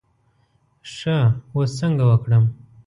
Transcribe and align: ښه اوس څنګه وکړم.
ښه 0.93 1.17
اوس 1.55 1.69
څنګه 1.79 2.03
وکړم. 2.09 2.43